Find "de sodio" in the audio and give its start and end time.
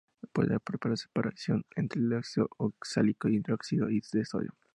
3.85-4.55